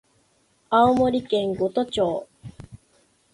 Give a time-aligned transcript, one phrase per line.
[0.71, 2.27] 青森県五戸町